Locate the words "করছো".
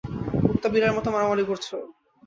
1.49-1.75